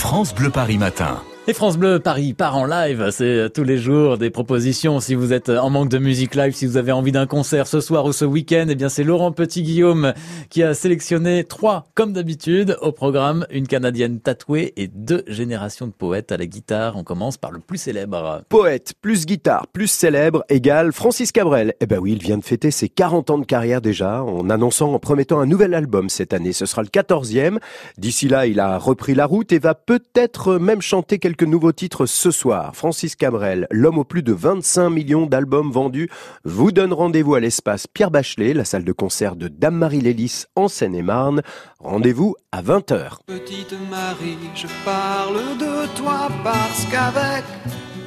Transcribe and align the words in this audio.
France 0.00 0.32
Bleu 0.32 0.48
Paris 0.48 0.78
Matin. 0.78 1.22
Et 1.48 1.54
France 1.54 1.78
Bleu 1.78 1.98
Paris 1.98 2.34
part 2.34 2.56
en 2.58 2.66
live, 2.66 3.08
c'est 3.10 3.50
tous 3.52 3.64
les 3.64 3.78
jours 3.78 4.18
des 4.18 4.28
propositions. 4.28 5.00
Si 5.00 5.14
vous 5.14 5.32
êtes 5.32 5.48
en 5.48 5.70
manque 5.70 5.88
de 5.88 5.96
musique 5.96 6.34
live, 6.34 6.54
si 6.54 6.66
vous 6.66 6.76
avez 6.76 6.92
envie 6.92 7.12
d'un 7.12 7.26
concert 7.26 7.66
ce 7.66 7.80
soir 7.80 8.04
ou 8.04 8.12
ce 8.12 8.26
week-end, 8.26 8.66
eh 8.68 8.74
bien 8.74 8.90
c'est 8.90 9.02
Laurent 9.02 9.32
Petit-Guillaume 9.32 10.12
qui 10.50 10.62
a 10.62 10.74
sélectionné 10.74 11.44
trois, 11.44 11.88
comme 11.94 12.12
d'habitude, 12.12 12.76
au 12.82 12.92
programme 12.92 13.46
une 13.50 13.66
Canadienne 13.66 14.20
tatouée 14.20 14.74
et 14.76 14.86
deux 14.86 15.24
générations 15.26 15.86
de 15.86 15.92
poètes 15.92 16.30
à 16.30 16.36
la 16.36 16.44
guitare. 16.44 16.96
On 16.96 17.04
commence 17.04 17.38
par 17.38 17.52
le 17.52 17.58
plus 17.58 17.78
célèbre. 17.78 18.42
Poète 18.50 18.92
plus 19.00 19.24
guitare 19.24 19.66
plus 19.66 19.88
célèbre 19.88 20.44
égale 20.50 20.92
Francis 20.92 21.32
Cabrel. 21.32 21.74
Eh 21.80 21.86
ben 21.86 21.98
oui, 21.98 22.12
il 22.12 22.22
vient 22.22 22.38
de 22.38 22.44
fêter 22.44 22.70
ses 22.70 22.90
40 22.90 23.30
ans 23.30 23.38
de 23.38 23.46
carrière 23.46 23.80
déjà, 23.80 24.22
en 24.22 24.50
annonçant, 24.50 24.92
en 24.92 24.98
promettant 24.98 25.40
un 25.40 25.46
nouvel 25.46 25.72
album 25.72 26.10
cette 26.10 26.34
année. 26.34 26.52
Ce 26.52 26.66
sera 26.66 26.82
le 26.82 26.88
14e. 26.88 27.58
D'ici 27.96 28.28
là, 28.28 28.46
il 28.46 28.60
a 28.60 28.76
repris 28.76 29.14
la 29.14 29.24
route 29.24 29.52
et 29.52 29.58
va 29.58 29.74
peut-être 29.74 30.58
même 30.58 30.82
chanter 30.82 31.18
quelques 31.18 31.29
nouveaux 31.42 31.72
titres 31.72 32.06
ce 32.06 32.30
soir. 32.30 32.74
Francis 32.74 33.16
Cabrel, 33.16 33.66
l'homme 33.70 33.98
aux 33.98 34.04
plus 34.04 34.22
de 34.22 34.32
25 34.32 34.90
millions 34.90 35.26
d'albums 35.26 35.70
vendus, 35.70 36.08
vous 36.44 36.72
donne 36.72 36.92
rendez-vous 36.92 37.34
à 37.34 37.40
l'espace 37.40 37.86
Pierre 37.86 38.10
Bachelet, 38.10 38.54
la 38.54 38.64
salle 38.64 38.84
de 38.84 38.92
concert 38.92 39.36
de 39.36 39.48
Dame-Marie 39.48 40.00
Lélis 40.00 40.44
en 40.56 40.68
Seine-et-Marne. 40.68 41.42
Rendez-vous 41.78 42.36
à 42.52 42.62
20h. 42.62 43.18
Petite 43.26 43.74
Marie, 43.90 44.38
je 44.54 44.66
parle 44.84 45.58
de 45.58 45.86
toi 45.96 46.28
parce 46.44 46.84
qu'avec 46.86 47.44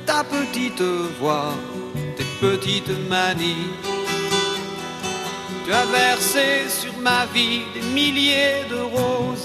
ta 0.05 0.23
petite 0.23 0.81
voix, 1.19 1.53
tes 2.15 2.25
petites 2.41 3.09
manies, 3.09 3.71
tu 5.65 5.71
as 5.71 5.85
versé 5.85 6.67
sur 6.67 6.97
ma 6.99 7.25
vie 7.33 7.61
des 7.73 7.81
milliers 7.93 8.65
de 8.69 8.75
roses 8.75 9.42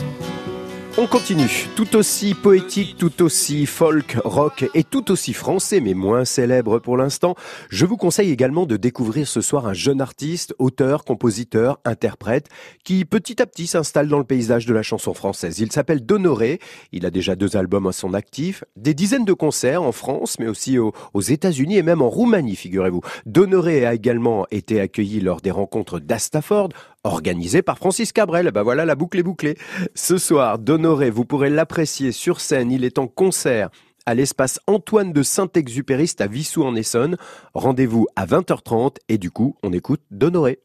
on 1.01 1.07
continue, 1.07 1.69
tout 1.77 1.95
aussi 1.95 2.35
poétique, 2.35 2.97
tout 2.99 3.23
aussi 3.23 3.67
folk, 3.67 4.17
rock 4.25 4.69
et 4.75 4.83
tout 4.83 5.13
aussi 5.13 5.33
français, 5.33 5.79
mais 5.79 5.95
moins 5.95 6.25
célèbre 6.25 6.81
pour 6.81 6.97
l'instant. 6.97 7.37
Je 7.71 7.87
vous 7.87 7.97
conseille 7.97 8.33
également 8.33 8.67
de 8.67 8.77
découvrir 8.77 9.29
ce 9.29 9.41
soir 9.41 9.69
un 9.69 9.75
jeune 9.75 10.01
artiste, 10.01 10.57
auteur, 10.59 11.05
compositeur, 11.05 11.79
interprète, 11.85 12.49
qui 12.83 13.05
petit 13.05 13.41
à 13.41 13.47
petit 13.47 13.69
s'installe 13.69 14.09
dans 14.09 14.19
le 14.19 14.25
paysage 14.25 14.67
de 14.67 14.75
la 14.75 14.83
chanson 14.83 15.15
française. 15.15 15.61
Il 15.61 15.71
s'appelle 15.71 16.05
Donoré, 16.05 16.59
il 16.91 17.07
a 17.07 17.13
déjà 17.13 17.37
deux 17.37 17.57
albums 17.57 17.87
à 17.87 17.93
son 17.93 18.13
actif, 18.13 18.65
des 18.75 18.95
dizaines 18.95 19.25
de 19.25 19.33
concerts 19.33 19.85
en 19.85 19.93
France, 19.93 20.41
mais 20.41 20.49
aussi 20.49 20.79
aux, 20.79 20.93
États-Unis 21.15 21.77
et 21.77 21.83
même 21.85 22.03
en 22.03 22.09
Roumanie, 22.09 22.57
figurez-vous. 22.57 23.03
Donoré 23.25 23.87
a 23.87 23.95
également 23.95 24.47
été 24.51 24.81
accueilli 24.81 25.21
lors 25.21 25.43
des 25.43 25.53
rencontres 25.53 26.01
d'Astaford, 26.01 26.71
organisées 27.05 27.63
par 27.63 27.79
Francis 27.79 28.13
Cabrel. 28.13 28.51
Bah 28.51 28.63
voilà, 28.63 28.85
la 28.85 28.95
boucle 28.95 29.19
est 29.19 29.23
bouclée. 29.23 29.57
Ce 29.95 30.19
soir, 30.19 30.59
Donoré 30.59 31.11
vous 31.11 31.25
pourrez 31.25 31.51
l'apprécier 31.51 32.13
sur 32.13 32.41
scène. 32.41 32.71
Il 32.71 32.85
est 32.85 32.99
en 32.99 33.07
concert 33.07 33.71
à 34.07 34.15
l'espace 34.15 34.59
Antoine 34.67 35.13
de 35.13 35.23
Saint-Exupériste 35.23 36.21
à 36.21 36.27
Vissou 36.27 36.65
en 36.65 36.75
Essonne. 36.75 37.17
Rendez-vous 37.55 38.07
à 38.17 38.25
20h30 38.27 38.97
et 39.09 39.19
du 39.19 39.31
coup, 39.31 39.57
on 39.63 39.73
écoute 39.73 40.01
d'Honoré. 40.11 40.61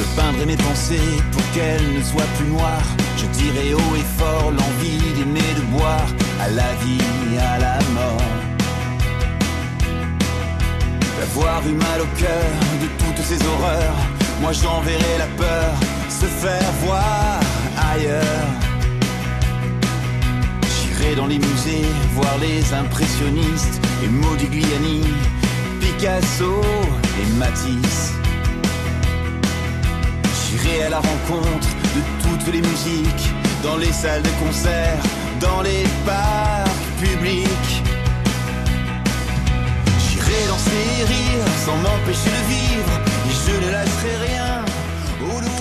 Je 0.00 0.16
peindrai 0.16 0.46
mes 0.46 0.56
pensées 0.56 0.96
pour 1.30 1.42
qu'elles 1.52 1.92
ne 1.94 2.02
soient 2.02 2.30
plus 2.38 2.48
noires. 2.48 2.96
Je 3.18 3.26
dirai 3.26 3.74
haut 3.74 3.96
et 3.96 4.18
fort 4.18 4.50
l'envie 4.50 5.12
d'aimer, 5.14 5.52
de 5.56 5.76
boire 5.76 6.08
à 6.40 6.48
la 6.48 6.72
vie, 6.82 7.38
à 7.38 7.58
la 7.58 7.78
mort. 7.92 8.22
D'avoir 11.18 11.68
eu 11.68 11.72
mal 11.72 12.00
au 12.00 12.18
cœur 12.18 12.50
de 12.80 12.88
toutes 13.04 13.24
ces 13.24 13.46
horreurs, 13.46 13.96
moi 14.40 14.52
j'enverrai 14.52 15.18
la 15.18 15.26
peur 15.36 15.74
se 16.08 16.26
faire 16.26 16.72
voir 16.82 17.40
ailleurs 17.92 18.60
dans 21.16 21.26
les 21.26 21.38
musées, 21.38 21.86
voir 22.14 22.38
les 22.38 22.72
impressionnistes 22.72 23.80
et 24.04 24.08
Modigliani, 24.08 25.02
Picasso 25.80 26.60
et 27.20 27.26
Matisse. 27.38 28.12
J'irai 30.34 30.84
à 30.84 30.90
la 30.90 30.98
rencontre 30.98 31.68
de 31.96 32.02
toutes 32.22 32.52
les 32.52 32.60
musiques, 32.60 33.30
dans 33.62 33.76
les 33.76 33.92
salles 33.92 34.22
de 34.22 34.28
concert, 34.44 34.98
dans 35.40 35.62
les 35.62 35.84
parcs 36.06 36.70
publics. 37.00 37.82
J'irai 39.98 40.46
danser 40.48 40.86
et 41.00 41.04
rire 41.04 41.44
sans 41.64 41.76
m'empêcher 41.76 42.30
de 42.30 42.48
vivre, 42.48 42.69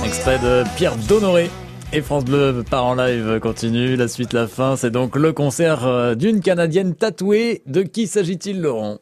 Extrait 0.05 0.39
de 0.39 0.63
Pierre 0.75 0.95
Donoré. 1.07 1.49
Et 1.91 2.01
France 2.01 2.25
Bleu 2.25 2.63
part 2.69 2.85
en 2.85 2.95
live 2.95 3.39
continue. 3.39 3.95
La 3.95 4.07
suite, 4.07 4.33
la 4.33 4.47
fin, 4.47 4.75
c'est 4.75 4.91
donc 4.91 5.15
le 5.15 5.33
concert 5.33 5.85
euh, 5.85 6.15
d'une 6.15 6.41
Canadienne 6.41 6.95
tatouée. 6.95 7.63
De 7.65 7.81
qui 7.81 8.07
s'agit-il, 8.07 8.61
Laurent? 8.61 8.99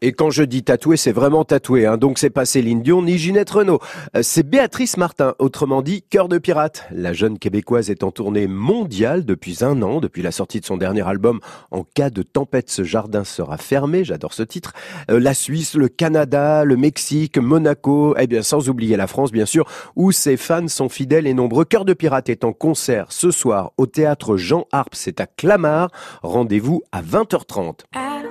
Et 0.00 0.12
quand 0.12 0.30
je 0.30 0.42
dis 0.42 0.62
tatoué, 0.62 0.96
c'est 0.96 1.12
vraiment 1.12 1.44
tatoué. 1.44 1.86
Hein. 1.86 1.96
Donc 1.96 2.18
c'est 2.18 2.30
pas 2.30 2.44
Céline 2.44 2.82
Dion 2.82 3.02
ni 3.02 3.16
Ginette 3.16 3.50
Renault. 3.50 3.80
Euh, 4.16 4.20
c'est 4.22 4.42
Béatrice 4.42 4.96
Martin, 4.96 5.34
autrement 5.38 5.82
dit 5.82 6.02
Cœur 6.02 6.28
de 6.28 6.38
pirate. 6.38 6.86
La 6.90 7.12
jeune 7.12 7.38
québécoise 7.38 7.90
est 7.90 8.02
en 8.02 8.10
tournée 8.10 8.46
mondiale 8.46 9.24
depuis 9.24 9.64
un 9.64 9.80
an, 9.82 10.00
depuis 10.00 10.22
la 10.22 10.30
sortie 10.30 10.60
de 10.60 10.66
son 10.66 10.76
dernier 10.76 11.06
album. 11.06 11.40
En 11.70 11.84
cas 11.84 12.10
de 12.10 12.22
tempête, 12.22 12.70
ce 12.70 12.84
jardin 12.84 13.24
sera 13.24 13.56
fermé. 13.56 14.04
J'adore 14.04 14.34
ce 14.34 14.42
titre. 14.42 14.72
Euh, 15.10 15.18
la 15.18 15.32
Suisse, 15.34 15.74
le 15.74 15.88
Canada, 15.88 16.64
le 16.64 16.76
Mexique, 16.76 17.38
Monaco, 17.38 18.16
et 18.16 18.24
eh 18.24 18.26
bien 18.26 18.42
sans 18.42 18.68
oublier 18.68 18.96
la 18.96 19.06
France 19.06 19.32
bien 19.32 19.46
sûr, 19.46 19.64
où 19.96 20.12
ses 20.12 20.36
fans 20.36 20.68
sont 20.68 20.88
fidèles 20.88 21.26
et 21.26 21.34
nombreux. 21.34 21.64
Cœur 21.64 21.84
de 21.84 21.94
pirate 21.94 22.28
est 22.28 22.44
en 22.44 22.52
concert 22.52 23.06
ce 23.10 23.30
soir 23.30 23.72
au 23.78 23.86
théâtre 23.86 24.36
Jean 24.36 24.66
Harpe. 24.72 24.94
C'est 24.94 25.20
à 25.20 25.26
Clamart. 25.26 25.90
Rendez-vous 26.22 26.82
à 26.92 27.00
20h30. 27.00 27.80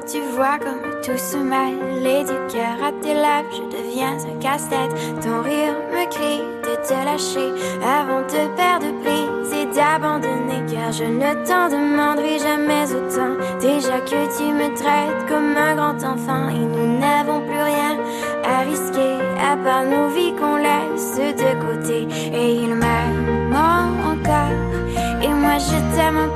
Tu 0.06 0.20
vois 0.36 0.60
comme 0.60 1.02
tout 1.02 1.18
se 1.18 1.38
mêle 1.38 2.26
du 2.26 2.54
cœur 2.54 2.76
à 2.84 2.92
tes 3.02 3.14
lèvres, 3.14 3.50
je 3.52 3.78
deviens 3.78 4.18
un 4.18 4.40
casse-tête. 4.40 4.94
Ton 5.22 5.42
rire 5.42 5.76
me 5.92 6.06
crie 6.10 6.44
de 6.64 6.76
te 6.86 6.94
lâcher 6.94 7.54
avant 7.82 8.22
de 8.22 8.56
perdre 8.58 8.88
prise 9.02 9.54
et 9.54 9.66
d'abandonner. 9.74 10.62
Car 10.70 10.92
je 10.92 11.06
ne 11.06 11.34
t'en 11.46 11.70
demanderai 11.70 12.38
jamais 12.38 12.86
autant. 12.92 13.38
Déjà 13.62 14.02
que 14.02 14.38
tu 14.38 14.52
me 14.52 14.76
traites 14.76 15.26
comme 15.30 15.56
un 15.56 15.76
grand 15.76 16.04
enfant 16.04 16.50
et 16.50 16.60
nous 16.60 17.00
n'avons 17.00 17.40
plus 17.40 17.62
rien 17.62 17.98
à 18.44 18.60
risquer 18.62 19.20
à 19.40 19.56
part 19.56 19.86
nos 19.86 20.10
vies 20.10 20.36
qu'on 20.36 20.58
laisse 20.58 21.16
de 21.16 21.66
côté. 21.66 22.08
Et 22.34 22.56
il 22.56 22.76
m'aime 22.76 23.56
encore 23.56 24.74
et 25.24 25.30
moi 25.30 25.58
je 25.58 25.96
t'aime 25.96 26.18
un 26.18 26.33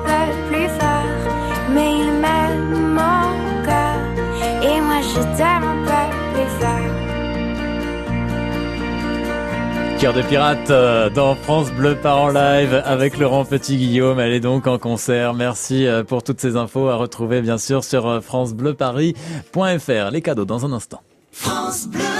Cœur 10.00 10.14
de 10.14 10.22
pirate 10.22 10.70
euh, 10.70 11.10
dans 11.10 11.34
France 11.34 11.72
Bleu 11.72 11.96
par 11.96 12.22
en 12.22 12.28
live 12.30 12.84
avec 12.86 13.18
Laurent 13.18 13.46
Petit-Guillaume. 13.46 14.20
Elle 14.20 14.34
est 14.34 14.40
donc 14.40 14.68
en 14.68 14.78
concert. 14.78 15.34
Merci 15.34 15.88
euh, 15.88 16.04
pour 16.04 16.22
toutes 16.22 16.40
ces 16.40 16.56
infos 16.56 16.88
à 16.90 16.96
retrouver 16.98 17.42
bien 17.42 17.58
sûr 17.58 17.84
sur 17.84 18.08
euh, 18.08 18.22
francebleuparis.fr. 18.22 20.12
Les 20.12 20.22
cadeaux 20.22 20.46
dans 20.46 20.66
un 20.66 20.72
instant. 20.72 21.02
France 21.32 21.88
Bleu 21.88 22.17